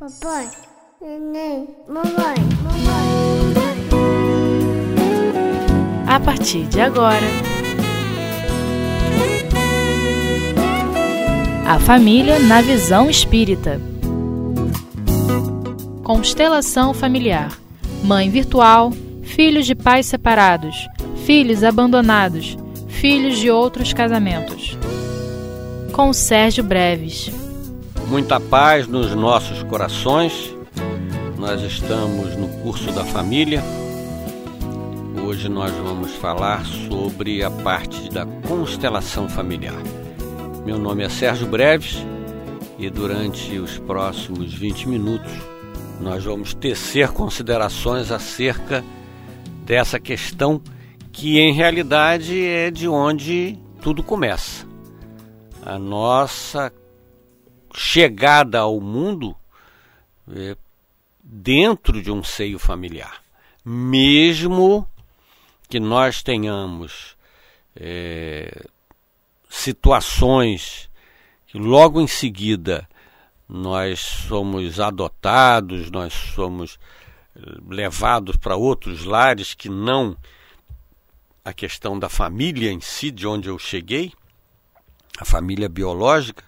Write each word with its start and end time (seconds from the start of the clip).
Papai, 0.00 0.48
neném, 0.98 1.68
mamãe, 1.86 2.36
mamãe. 2.62 3.54
A 6.06 6.18
partir 6.18 6.64
de 6.68 6.80
agora, 6.80 7.26
a 11.68 11.78
família 11.80 12.38
na 12.38 12.62
visão 12.62 13.10
espírita. 13.10 13.78
Constelação 16.02 16.94
familiar. 16.94 17.52
Mãe 18.02 18.30
virtual, 18.30 18.92
filhos 19.22 19.66
de 19.66 19.74
pais 19.74 20.06
separados, 20.06 20.88
filhos 21.26 21.62
abandonados, 21.62 22.56
filhos 22.88 23.38
de 23.38 23.50
outros 23.50 23.92
casamentos. 23.92 24.78
Com 25.92 26.10
Sérgio 26.14 26.64
Breves. 26.64 27.39
Muita 28.10 28.40
paz 28.40 28.88
nos 28.88 29.14
nossos 29.14 29.62
corações. 29.62 30.52
Nós 31.38 31.62
estamos 31.62 32.34
no 32.36 32.48
curso 32.60 32.90
da 32.90 33.04
família. 33.04 33.62
Hoje 35.24 35.48
nós 35.48 35.70
vamos 35.74 36.10
falar 36.16 36.66
sobre 36.66 37.44
a 37.44 37.48
parte 37.48 38.10
da 38.10 38.26
constelação 38.48 39.28
familiar. 39.28 39.80
Meu 40.66 40.76
nome 40.76 41.04
é 41.04 41.08
Sérgio 41.08 41.46
Breves 41.46 42.04
e 42.76 42.90
durante 42.90 43.56
os 43.60 43.78
próximos 43.78 44.52
20 44.54 44.88
minutos 44.88 45.30
nós 46.00 46.24
vamos 46.24 46.52
tecer 46.52 47.12
considerações 47.12 48.10
acerca 48.10 48.82
dessa 49.64 50.00
questão 50.00 50.60
que 51.12 51.38
em 51.38 51.52
realidade 51.52 52.44
é 52.44 52.72
de 52.72 52.88
onde 52.88 53.56
tudo 53.80 54.02
começa. 54.02 54.66
A 55.64 55.78
nossa 55.78 56.72
chegada 57.74 58.60
ao 58.60 58.80
mundo 58.80 59.36
é, 60.32 60.56
dentro 61.22 62.02
de 62.02 62.10
um 62.10 62.22
seio 62.22 62.58
familiar. 62.58 63.22
Mesmo 63.64 64.86
que 65.68 65.78
nós 65.78 66.22
tenhamos 66.22 67.16
é, 67.76 68.66
situações 69.48 70.88
que 71.46 71.58
logo 71.58 72.00
em 72.00 72.06
seguida 72.06 72.88
nós 73.48 73.98
somos 73.98 74.78
adotados, 74.78 75.90
nós 75.90 76.12
somos 76.12 76.78
eh, 77.34 77.40
levados 77.68 78.36
para 78.36 78.54
outros 78.54 79.04
lares 79.04 79.54
que 79.54 79.68
não 79.68 80.16
a 81.44 81.52
questão 81.52 81.98
da 81.98 82.08
família 82.08 82.70
em 82.70 82.80
si, 82.80 83.10
de 83.10 83.26
onde 83.26 83.48
eu 83.48 83.58
cheguei, 83.58 84.12
a 85.18 85.24
família 85.24 85.68
biológica, 85.68 86.44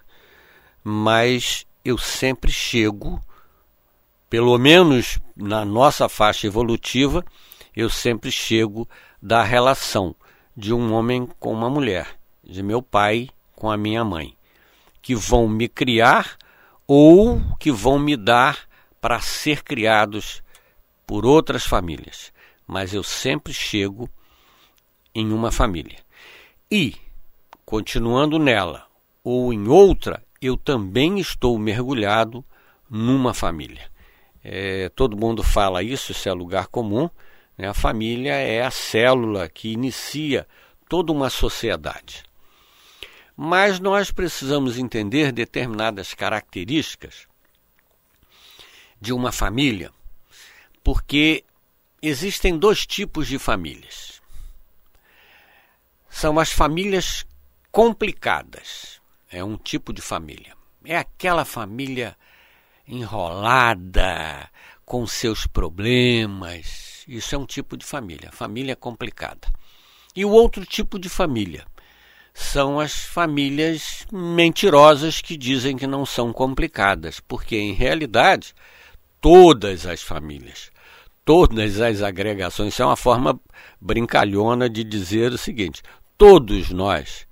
mas 0.83 1.65
eu 1.85 1.97
sempre 1.97 2.51
chego, 2.51 3.21
pelo 4.29 4.57
menos 4.57 5.19
na 5.35 5.63
nossa 5.63 6.09
faixa 6.09 6.47
evolutiva, 6.47 7.23
eu 7.75 7.89
sempre 7.89 8.31
chego 8.31 8.87
da 9.21 9.43
relação 9.43 10.15
de 10.55 10.73
um 10.73 10.93
homem 10.93 11.27
com 11.39 11.53
uma 11.53 11.69
mulher, 11.69 12.07
de 12.43 12.61
meu 12.61 12.81
pai 12.81 13.29
com 13.55 13.71
a 13.71 13.77
minha 13.77 14.03
mãe, 14.03 14.35
que 15.01 15.15
vão 15.15 15.47
me 15.47 15.67
criar 15.67 16.37
ou 16.85 17.41
que 17.59 17.71
vão 17.71 17.97
me 17.97 18.15
dar 18.17 18.67
para 18.99 19.19
ser 19.19 19.63
criados 19.63 20.43
por 21.07 21.25
outras 21.25 21.65
famílias. 21.65 22.31
Mas 22.67 22.93
eu 22.93 23.03
sempre 23.03 23.53
chego 23.53 24.09
em 25.13 25.31
uma 25.31 25.51
família. 25.51 25.99
E, 26.71 26.95
continuando 27.65 28.39
nela 28.39 28.87
ou 29.23 29.53
em 29.53 29.67
outra, 29.67 30.23
eu 30.47 30.57
também 30.57 31.19
estou 31.19 31.57
mergulhado 31.57 32.43
numa 32.89 33.33
família. 33.33 33.91
É, 34.43 34.89
todo 34.89 35.17
mundo 35.17 35.41
fala 35.41 35.81
isso, 35.81 36.11
isso 36.11 36.27
é 36.27 36.33
lugar 36.33 36.67
comum. 36.67 37.09
Né? 37.57 37.67
A 37.67 37.73
família 37.73 38.33
é 38.33 38.61
a 38.61 38.71
célula 38.71 39.47
que 39.47 39.71
inicia 39.71 40.47
toda 40.89 41.11
uma 41.11 41.29
sociedade. 41.29 42.23
Mas 43.35 43.79
nós 43.79 44.11
precisamos 44.11 44.77
entender 44.77 45.31
determinadas 45.31 46.13
características 46.13 47.27
de 49.01 49.11
uma 49.11 49.31
família, 49.31 49.91
porque 50.83 51.43
existem 52.01 52.57
dois 52.57 52.85
tipos 52.85 53.27
de 53.27 53.39
famílias. 53.39 54.21
São 56.09 56.37
as 56.37 56.51
famílias 56.51 57.25
complicadas 57.71 59.01
é 59.33 59.43
um 59.43 59.57
tipo 59.57 59.91
de 59.91 60.01
família. 60.01 60.55
É 60.85 60.95
aquela 60.95 61.43
família 61.43 62.15
enrolada, 62.87 64.49
com 64.85 65.07
seus 65.07 65.47
problemas. 65.47 67.03
Isso 67.07 67.33
é 67.33 67.37
um 67.37 67.45
tipo 67.45 67.75
de 67.75 67.85
família, 67.85 68.31
família 68.31 68.75
complicada. 68.75 69.47
E 70.15 70.23
o 70.23 70.29
outro 70.29 70.65
tipo 70.65 70.99
de 70.99 71.09
família 71.09 71.65
são 72.33 72.79
as 72.79 72.93
famílias 72.93 74.05
mentirosas 74.11 75.19
que 75.19 75.35
dizem 75.35 75.75
que 75.75 75.87
não 75.87 76.05
são 76.05 76.31
complicadas, 76.31 77.19
porque 77.19 77.57
em 77.57 77.73
realidade 77.73 78.53
todas 79.19 79.85
as 79.87 80.01
famílias, 80.01 80.71
todas 81.25 81.79
as 81.79 82.01
agregações, 82.01 82.73
isso 82.73 82.83
é 82.83 82.85
uma 82.85 82.95
forma 82.95 83.39
brincalhona 83.81 84.69
de 84.69 84.83
dizer 84.83 85.31
o 85.31 85.37
seguinte: 85.37 85.81
todos 86.17 86.69
nós 86.69 87.25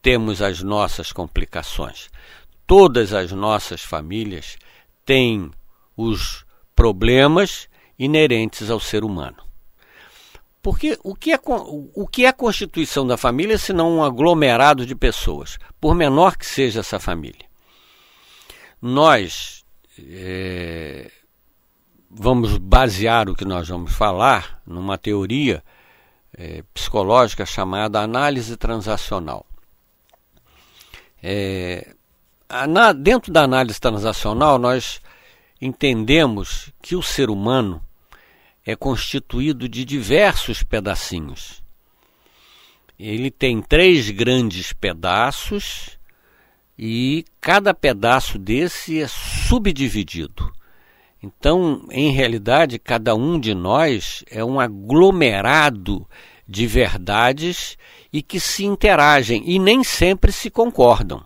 temos 0.00 0.40
as 0.42 0.62
nossas 0.62 1.12
complicações. 1.12 2.08
Todas 2.66 3.12
as 3.12 3.32
nossas 3.32 3.82
famílias 3.82 4.56
têm 5.04 5.50
os 5.96 6.44
problemas 6.74 7.68
inerentes 7.98 8.70
ao 8.70 8.78
ser 8.78 9.04
humano. 9.04 9.48
Porque 10.62 10.98
o 11.02 11.14
que 11.14 11.32
é, 11.32 11.40
o 11.44 12.06
que 12.06 12.24
é 12.24 12.28
a 12.28 12.32
constituição 12.32 13.06
da 13.06 13.16
família 13.16 13.56
se 13.56 13.72
não 13.72 13.96
um 13.96 14.04
aglomerado 14.04 14.84
de 14.84 14.94
pessoas, 14.94 15.58
por 15.80 15.94
menor 15.94 16.36
que 16.36 16.44
seja 16.44 16.80
essa 16.80 17.00
família? 17.00 17.46
Nós 18.80 19.64
é, 19.98 21.10
vamos 22.10 22.58
basear 22.58 23.28
o 23.28 23.34
que 23.34 23.44
nós 23.44 23.68
vamos 23.68 23.92
falar 23.94 24.60
numa 24.66 24.98
teoria 24.98 25.62
é, 26.36 26.62
psicológica 26.74 27.46
chamada 27.46 28.00
análise 28.00 28.56
transacional. 28.56 29.47
É, 31.22 31.94
na, 32.68 32.92
dentro 32.92 33.32
da 33.32 33.42
análise 33.42 33.80
transacional, 33.80 34.58
nós 34.58 35.00
entendemos 35.60 36.72
que 36.80 36.96
o 36.96 37.02
ser 37.02 37.30
humano 37.30 37.82
é 38.64 38.76
constituído 38.76 39.68
de 39.68 39.84
diversos 39.84 40.62
pedacinhos. 40.62 41.62
Ele 42.98 43.30
tem 43.30 43.62
três 43.62 44.10
grandes 44.10 44.72
pedaços 44.72 45.98
e 46.78 47.24
cada 47.40 47.72
pedaço 47.72 48.38
desse 48.38 49.00
é 49.00 49.08
subdividido. 49.08 50.52
Então, 51.22 51.86
em 51.90 52.12
realidade, 52.12 52.78
cada 52.78 53.14
um 53.14 53.38
de 53.38 53.54
nós 53.54 54.24
é 54.30 54.44
um 54.44 54.60
aglomerado 54.60 56.06
de 56.48 56.66
verdades 56.66 57.76
e 58.12 58.22
que 58.22 58.40
se 58.40 58.64
interagem 58.64 59.42
e 59.44 59.58
nem 59.58 59.84
sempre 59.84 60.32
se 60.32 60.50
concordam. 60.50 61.22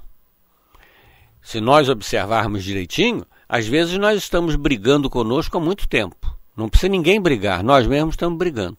Se 1.40 1.60
nós 1.60 1.88
observarmos 1.88 2.64
direitinho, 2.64 3.24
às 3.48 3.66
vezes 3.66 3.98
nós 3.98 4.18
estamos 4.18 4.56
brigando 4.56 5.08
conosco 5.08 5.56
há 5.56 5.60
muito 5.60 5.88
tempo. 5.88 6.34
Não 6.56 6.68
precisa 6.68 6.90
ninguém 6.90 7.20
brigar, 7.20 7.62
nós 7.62 7.86
mesmos 7.86 8.14
estamos 8.14 8.38
brigando. 8.38 8.78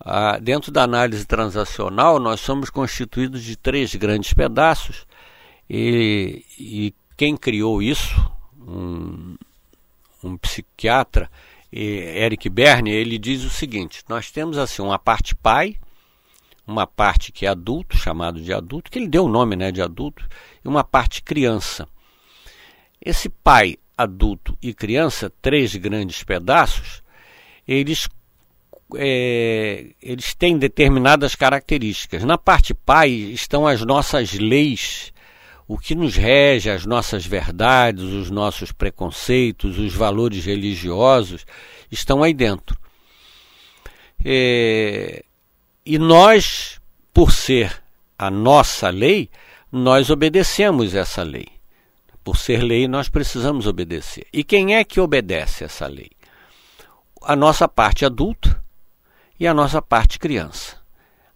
Ah, 0.00 0.38
dentro 0.38 0.72
da 0.72 0.82
análise 0.82 1.24
transacional, 1.24 2.18
nós 2.18 2.40
somos 2.40 2.70
constituídos 2.70 3.42
de 3.42 3.56
três 3.56 3.94
grandes 3.94 4.32
pedaços 4.32 5.06
e, 5.68 6.44
e 6.58 6.94
quem 7.16 7.36
criou 7.36 7.80
isso, 7.80 8.14
um, 8.60 9.36
um 10.24 10.36
psiquiatra, 10.36 11.30
Eric 11.72 12.50
Berne, 12.50 12.90
ele 12.90 13.18
diz 13.18 13.44
o 13.44 13.50
seguinte: 13.50 14.02
nós 14.08 14.30
temos 14.30 14.58
assim 14.58 14.82
uma 14.82 14.98
parte 14.98 15.34
pai, 15.34 15.76
uma 16.66 16.86
parte 16.86 17.32
que 17.32 17.46
é 17.46 17.48
adulto, 17.48 17.96
chamado 17.96 18.40
de 18.40 18.52
adulto, 18.52 18.90
que 18.90 18.98
ele 18.98 19.08
deu 19.08 19.24
o 19.24 19.28
nome 19.28 19.56
né, 19.56 19.72
de 19.72 19.80
adulto, 19.80 20.28
e 20.62 20.68
uma 20.68 20.84
parte 20.84 21.22
criança. 21.22 21.88
Esse 23.00 23.28
pai, 23.28 23.78
adulto 23.96 24.56
e 24.62 24.72
criança, 24.74 25.32
três 25.40 25.74
grandes 25.74 26.22
pedaços, 26.22 27.02
eles, 27.66 28.08
é, 28.96 29.86
eles 30.00 30.34
têm 30.34 30.58
determinadas 30.58 31.34
características. 31.34 32.22
Na 32.22 32.38
parte 32.38 32.74
pai 32.74 33.10
estão 33.10 33.66
as 33.66 33.80
nossas 33.82 34.34
leis, 34.34 35.11
o 35.72 35.78
que 35.78 35.94
nos 35.94 36.16
rege, 36.16 36.68
as 36.68 36.84
nossas 36.84 37.24
verdades, 37.24 38.04
os 38.04 38.30
nossos 38.30 38.72
preconceitos, 38.72 39.78
os 39.78 39.94
valores 39.94 40.44
religiosos, 40.44 41.46
estão 41.90 42.22
aí 42.22 42.34
dentro. 42.34 42.78
É, 44.22 45.24
e 45.86 45.98
nós, 45.98 46.78
por 47.10 47.32
ser 47.32 47.82
a 48.18 48.30
nossa 48.30 48.90
lei, 48.90 49.30
nós 49.72 50.10
obedecemos 50.10 50.94
essa 50.94 51.22
lei. 51.22 51.48
por 52.22 52.36
ser 52.36 52.62
lei, 52.62 52.86
nós 52.86 53.08
precisamos 53.08 53.66
obedecer. 53.66 54.26
E 54.30 54.44
quem 54.44 54.76
é 54.76 54.84
que 54.84 55.00
obedece 55.00 55.64
essa 55.64 55.86
lei? 55.86 56.10
A 57.22 57.34
nossa 57.34 57.66
parte 57.66 58.04
adulta 58.04 58.62
e 59.40 59.46
a 59.46 59.54
nossa 59.54 59.80
parte 59.80 60.18
criança. 60.18 60.76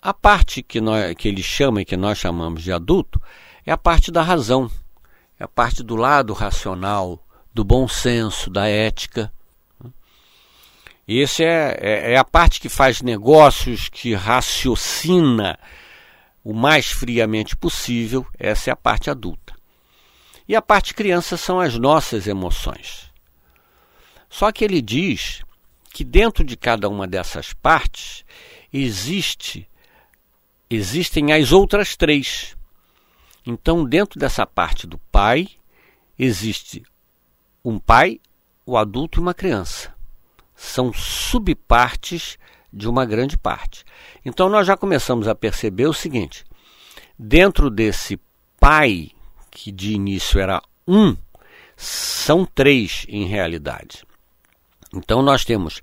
A 0.03 0.13
parte 0.13 0.63
que, 0.63 0.79
nós, 0.79 1.15
que 1.15 1.27
ele 1.27 1.43
chama 1.43 1.81
e 1.81 1.85
que 1.87 1.97
nós 1.97 2.19
chamamos 2.19 2.63
de 2.63 2.71
adulto 2.71 3.19
é 3.67 3.73
a 3.73 3.77
parte 3.77 4.13
da 4.13 4.23
razão, 4.23 4.71
é 5.39 5.45
a 5.45 5.49
parte 5.49 5.83
do 5.83 5.97
lado 5.97 6.33
racional, 6.33 7.21
do 7.53 7.65
bom 7.65 7.89
senso, 7.89 8.49
da 8.49 8.69
ética. 8.69 9.33
Esse 11.07 11.45
é, 11.45 11.77
é, 11.81 12.13
é 12.13 12.17
a 12.17 12.25
parte 12.25 12.61
que 12.61 12.69
faz 12.69 13.03
negócios, 13.03 13.89
que 13.89 14.15
raciocina 14.15 15.59
o 16.45 16.55
mais 16.55 16.87
friamente 16.87 17.57
possível, 17.57 18.25
essa 18.39 18.71
é 18.71 18.73
a 18.73 18.77
parte 18.77 19.11
adulta. 19.11 19.53
E 20.47 20.55
a 20.55 20.63
parte 20.63 20.95
criança 20.95 21.37
são 21.37 21.59
as 21.59 21.77
nossas 21.77 22.29
emoções. 22.29 23.11
Só 24.29 24.53
que 24.53 24.65
ele 24.65 24.81
diz 24.81 25.43
que 25.93 26.05
dentro 26.05 26.45
de 26.45 26.57
cada 26.57 26.89
uma 26.89 27.07
dessas 27.07 27.53
partes 27.53 28.25
existe 28.73 29.69
existem 30.69 31.33
as 31.33 31.53
outras 31.53 31.97
três. 31.97 32.57
Então, 33.47 33.85
dentro 33.85 34.19
dessa 34.19 34.45
parte 34.45 34.89
do 34.89 34.99
pai, 34.99 35.49
existe 36.19 36.83
um 37.65 37.79
pai, 37.79 38.21
o 38.67 38.77
adulto 38.77 39.21
e 39.21 39.23
uma 39.23 39.33
criança. 39.33 39.95
São 40.55 40.93
subpartes 40.93 42.39
de 42.73 42.89
uma 42.89 43.07
grande 43.07 43.37
parte. 43.37 43.85
Então, 44.25 44.49
nós 44.49 44.67
já 44.67 44.77
começamos 44.77 45.29
a 45.29 45.35
perceber 45.35 45.87
o 45.87 45.93
seguinte: 45.93 46.45
dentro 47.17 47.71
desse 47.71 48.19
pai, 48.59 49.11
que 49.51 49.71
de 49.71 49.93
início 49.93 50.41
era 50.41 50.61
um, 50.87 51.17
são 51.77 52.45
três 52.45 53.07
em 53.09 53.27
realidade. 53.27 54.05
Então, 54.93 55.23
nós 55.23 55.45
temos 55.45 55.83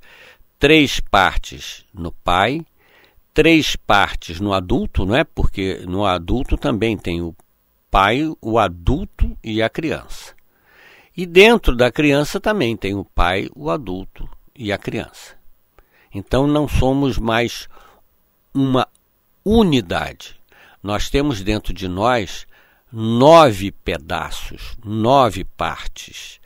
três 0.60 1.00
partes 1.00 1.86
no 1.94 2.12
pai, 2.12 2.66
três 3.34 3.76
partes 3.76 4.40
no 4.40 4.54
adulto, 4.54 5.06
não 5.06 5.16
é? 5.16 5.24
Porque 5.24 5.84
no 5.88 6.06
adulto 6.06 6.58
também 6.58 6.98
tem 6.98 7.22
o 7.22 7.34
pai, 7.94 8.28
o 8.42 8.58
adulto 8.58 9.38
e 9.44 9.62
a 9.62 9.70
criança. 9.70 10.34
E 11.16 11.28
dentro 11.28 11.76
da 11.76 11.92
criança 11.92 12.40
também 12.40 12.76
tem 12.76 12.96
o 12.96 13.06
pai, 13.06 13.48
o 13.56 13.70
adulto 13.70 14.28
e 14.56 14.72
a 14.74 14.80
criança. 14.80 15.36
Então 16.12 16.48
não 16.48 16.68
somos 16.68 17.20
mais 17.20 17.70
uma 18.52 18.88
unidade. 19.46 20.42
Nós 20.82 21.08
temos 21.08 21.44
dentro 21.44 21.72
de 21.72 21.88
nós 21.88 22.48
nove 22.92 23.72
pedaços, 23.72 24.76
nove 24.84 25.44
partes, 25.44 26.40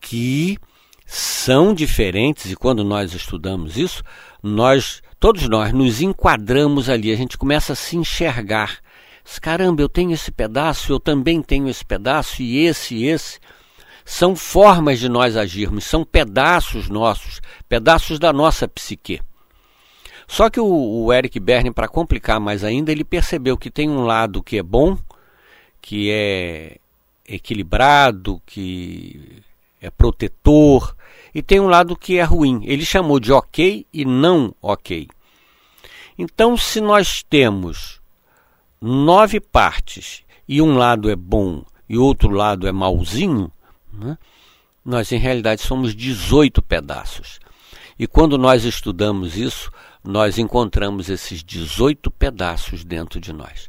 que 0.00 0.56
são 1.04 1.74
diferentes, 1.74 2.50
e 2.50 2.56
quando 2.56 2.82
nós 2.82 3.12
estudamos 3.12 3.76
isso, 3.76 4.02
nós 4.42 5.02
todos 5.20 5.46
nós 5.50 5.70
nos 5.70 6.00
enquadramos 6.00 6.88
ali, 6.88 7.12
a 7.12 7.16
gente 7.16 7.36
começa 7.36 7.74
a 7.74 7.76
se 7.76 7.94
enxergar. 7.94 8.80
Caramba, 9.40 9.82
eu 9.82 9.88
tenho 9.88 10.12
esse 10.12 10.32
pedaço, 10.32 10.92
eu 10.92 10.98
também 10.98 11.42
tenho 11.42 11.68
esse 11.68 11.84
pedaço, 11.84 12.42
e 12.42 12.64
esse, 12.64 12.94
e 12.94 13.06
esse. 13.06 13.38
São 14.04 14.34
formas 14.34 14.98
de 14.98 15.08
nós 15.08 15.36
agirmos, 15.36 15.84
são 15.84 16.02
pedaços 16.04 16.88
nossos, 16.88 17.40
pedaços 17.68 18.18
da 18.18 18.32
nossa 18.32 18.66
psique. 18.66 19.20
Só 20.26 20.48
que 20.48 20.58
o, 20.58 20.66
o 21.04 21.12
Eric 21.12 21.38
Berne, 21.38 21.70
para 21.70 21.88
complicar 21.88 22.40
mais 22.40 22.64
ainda, 22.64 22.90
ele 22.90 23.04
percebeu 23.04 23.56
que 23.56 23.70
tem 23.70 23.88
um 23.88 24.02
lado 24.02 24.42
que 24.42 24.58
é 24.58 24.62
bom, 24.62 24.96
que 25.80 26.10
é 26.10 26.78
equilibrado, 27.26 28.40
que 28.46 29.42
é 29.80 29.90
protetor, 29.90 30.96
e 31.34 31.42
tem 31.42 31.60
um 31.60 31.68
lado 31.68 31.94
que 31.96 32.18
é 32.18 32.22
ruim. 32.22 32.62
Ele 32.64 32.84
chamou 32.84 33.20
de 33.20 33.32
ok 33.32 33.86
e 33.92 34.04
não 34.04 34.54
ok. 34.60 35.08
Então, 36.18 36.56
se 36.56 36.80
nós 36.80 37.22
temos 37.22 37.97
nove 38.80 39.40
partes 39.40 40.22
e 40.48 40.62
um 40.62 40.76
lado 40.76 41.10
é 41.10 41.16
bom 41.16 41.64
e 41.88 41.96
outro 41.96 42.30
lado 42.30 42.66
é 42.66 42.72
malzinho, 42.72 43.50
né, 43.92 44.16
nós 44.84 45.10
em 45.12 45.18
realidade 45.18 45.62
somos 45.62 45.94
18 45.94 46.62
pedaços. 46.62 47.40
E 47.98 48.06
quando 48.06 48.38
nós 48.38 48.64
estudamos 48.64 49.36
isso, 49.36 49.70
nós 50.04 50.38
encontramos 50.38 51.10
esses 51.10 51.42
18 51.42 52.10
pedaços 52.10 52.84
dentro 52.84 53.20
de 53.20 53.32
nós. 53.32 53.68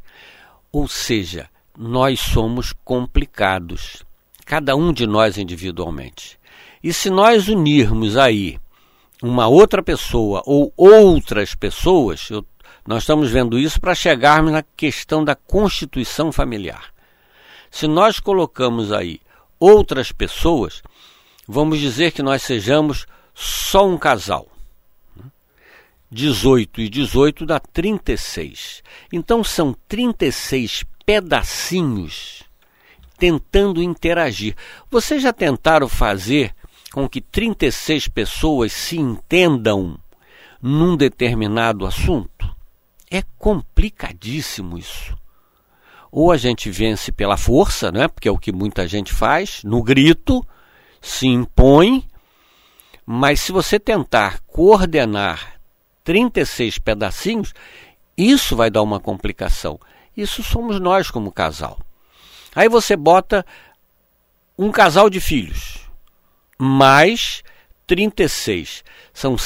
Ou 0.72 0.86
seja, 0.86 1.48
nós 1.76 2.20
somos 2.20 2.72
complicados 2.84 4.04
cada 4.46 4.74
um 4.74 4.92
de 4.92 5.06
nós 5.06 5.38
individualmente. 5.38 6.38
E 6.82 6.92
se 6.92 7.10
nós 7.10 7.48
unirmos 7.48 8.16
aí 8.16 8.58
uma 9.22 9.46
outra 9.46 9.82
pessoa 9.82 10.42
ou 10.46 10.72
outras 10.76 11.54
pessoas, 11.54 12.28
eu, 12.30 12.44
nós 12.90 13.04
estamos 13.04 13.30
vendo 13.30 13.56
isso 13.56 13.80
para 13.80 13.94
chegarmos 13.94 14.50
na 14.50 14.64
questão 14.76 15.24
da 15.24 15.36
constituição 15.36 16.32
familiar. 16.32 16.92
Se 17.70 17.86
nós 17.86 18.18
colocamos 18.18 18.90
aí 18.90 19.20
outras 19.60 20.10
pessoas, 20.10 20.82
vamos 21.46 21.78
dizer 21.78 22.10
que 22.10 22.20
nós 22.20 22.42
sejamos 22.42 23.06
só 23.32 23.88
um 23.88 23.96
casal. 23.96 24.48
18 26.10 26.80
e 26.80 26.88
18 26.88 27.46
dá 27.46 27.60
36. 27.60 28.82
Então 29.12 29.44
são 29.44 29.72
36 29.86 30.82
pedacinhos 31.06 32.42
tentando 33.16 33.80
interagir. 33.80 34.56
Vocês 34.90 35.22
já 35.22 35.32
tentaram 35.32 35.88
fazer 35.88 36.52
com 36.92 37.08
que 37.08 37.20
36 37.20 38.08
pessoas 38.08 38.72
se 38.72 38.98
entendam 38.98 39.96
num 40.60 40.96
determinado 40.96 41.86
assunto? 41.86 42.39
É 43.10 43.22
complicadíssimo 43.38 44.78
isso. 44.78 45.18
Ou 46.12 46.30
a 46.30 46.36
gente 46.36 46.70
vence 46.70 47.10
pela 47.10 47.36
força, 47.36 47.90
né? 47.90 48.08
porque 48.08 48.28
é 48.28 48.32
o 48.32 48.38
que 48.38 48.52
muita 48.52 48.86
gente 48.86 49.12
faz, 49.12 49.62
no 49.64 49.82
grito, 49.82 50.46
se 51.00 51.26
impõe, 51.26 52.04
mas 53.04 53.40
se 53.40 53.52
você 53.52 53.78
tentar 53.78 54.40
coordenar 54.46 55.60
36 56.04 56.78
pedacinhos, 56.78 57.52
isso 58.16 58.54
vai 58.54 58.70
dar 58.70 58.82
uma 58.82 59.00
complicação. 59.00 59.78
Isso 60.16 60.42
somos 60.42 60.80
nós 60.80 61.10
como 61.10 61.32
casal. 61.32 61.78
Aí 62.54 62.68
você 62.68 62.96
bota 62.96 63.44
um 64.58 64.70
casal 64.70 65.08
de 65.08 65.20
filhos, 65.20 65.78
mais 66.58 67.42
36. 67.86 68.84
São 69.12 69.38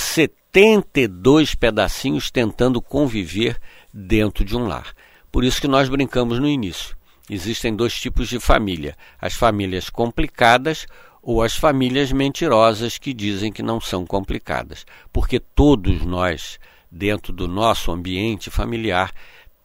72 0.54 1.56
pedacinhos 1.56 2.30
tentando 2.30 2.80
conviver 2.80 3.60
dentro 3.92 4.44
de 4.44 4.56
um 4.56 4.68
lar. 4.68 4.94
Por 5.32 5.42
isso 5.42 5.60
que 5.60 5.66
nós 5.66 5.88
brincamos 5.88 6.38
no 6.38 6.46
início. 6.46 6.96
Existem 7.28 7.74
dois 7.74 7.92
tipos 7.92 8.28
de 8.28 8.38
família: 8.38 8.96
as 9.20 9.34
famílias 9.34 9.90
complicadas 9.90 10.86
ou 11.20 11.42
as 11.42 11.56
famílias 11.56 12.12
mentirosas 12.12 12.98
que 12.98 13.12
dizem 13.12 13.50
que 13.50 13.64
não 13.64 13.80
são 13.80 14.06
complicadas. 14.06 14.86
Porque 15.12 15.40
todos 15.40 16.02
nós, 16.02 16.60
dentro 16.88 17.32
do 17.32 17.48
nosso 17.48 17.90
ambiente 17.90 18.48
familiar, 18.48 19.10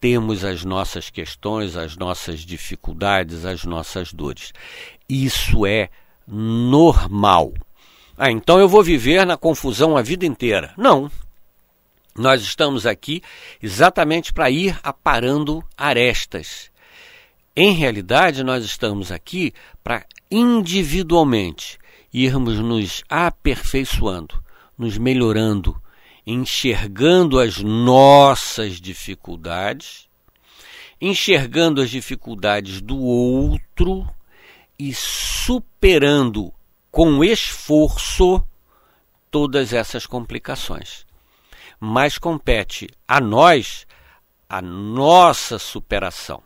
temos 0.02 0.44
as 0.44 0.66
nossas 0.66 1.12
questões, 1.12 1.78
as 1.78 1.98
nossas 1.98 2.40
dificuldades, 2.40 3.46
as 3.46 3.64
nossas 3.64 4.12
dores. 4.12 4.52
Isso 5.08 5.68
é 5.68 5.90
normal. 6.28 7.54
Ah, 8.22 8.30
então 8.30 8.60
eu 8.60 8.68
vou 8.68 8.84
viver 8.84 9.26
na 9.26 9.38
confusão 9.38 9.96
a 9.96 10.02
vida 10.02 10.26
inteira. 10.26 10.74
Não. 10.78 11.10
Nós 12.14 12.42
estamos 12.42 12.86
aqui 12.86 13.24
exatamente 13.64 14.34
para 14.34 14.52
ir 14.52 14.78
aparando 14.84 15.64
arestas. 15.78 16.70
Em 17.56 17.72
realidade, 17.72 18.44
nós 18.44 18.66
estamos 18.66 19.10
aqui 19.10 19.54
para 19.82 20.06
individualmente 20.30 21.80
irmos 22.14 22.60
nos 22.60 23.06
aperfeiçoando, 23.08 24.44
nos 24.78 24.98
melhorando, 24.98 25.82
enxergando 26.28 27.40
as 27.40 27.60
nossas 27.60 28.82
dificuldades, 28.82 30.10
enxergando 31.00 31.82
as 31.82 31.90
dificuldades 31.90 32.82
do 32.82 33.00
outro 33.00 34.06
e 34.78 34.94
superando 34.94 36.54
com 36.92 37.24
esforço 37.24 38.44
todas 39.30 39.74
essas 39.74 40.06
complicações. 40.06 41.06
Mas 41.80 42.18
compete 42.18 42.90
a 43.08 43.20
nós 43.20 43.88
a 44.48 44.62
nossa 44.62 45.60
superação. 45.60 46.42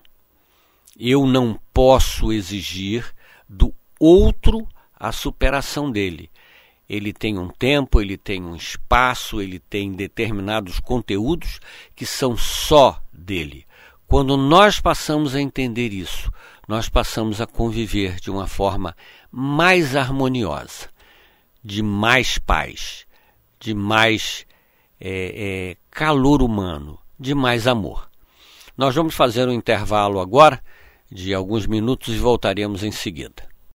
Eu 1.00 1.26
não 1.26 1.60
posso 1.74 2.32
exigir 2.32 3.14
do 3.48 3.74
outro 4.00 4.68
a 4.94 5.12
superação 5.12 5.90
dele 5.90 6.30
ele 6.88 7.14
tem 7.14 7.40
um 7.40 7.48
tempo, 7.48 8.02
ele 8.02 8.18
tem 8.18 8.44
um 8.44 8.56
espaço, 8.56 9.42
ele 9.42 9.60
tem 9.60 9.92
determinados 9.92 10.80
conteúdos 10.80 11.60
que 11.96 12.06
são 12.06 12.36
só 12.38 13.02
dele. 13.12 13.66
Quando 14.14 14.38
nós 14.38 14.80
passamos 14.80 15.34
a 15.34 15.42
entender 15.42 15.92
isso, 15.92 16.32
nós 16.68 16.88
passamos 16.88 17.42
a 17.42 17.48
conviver 17.48 18.20
de 18.20 18.30
uma 18.30 18.46
forma 18.46 18.96
mais 19.32 19.96
harmoniosa, 19.96 20.88
de 21.64 21.82
mais 21.82 22.38
paz, 22.38 23.08
de 23.60 23.74
mais 23.74 24.46
é, 25.02 25.72
é, 25.72 25.78
calor 25.90 26.44
humano, 26.44 27.00
de 27.20 27.34
mais 27.34 27.66
amor. 27.66 28.08
Nós 28.78 28.94
vamos 28.94 29.16
fazer 29.16 29.48
um 29.48 29.52
intervalo 29.52 30.20
agora 30.20 30.62
de 31.12 31.34
alguns 31.34 31.66
minutos 31.66 32.14
e 32.14 32.20
voltaremos 32.20 32.84
em 32.84 32.92
seguida. 32.92 33.53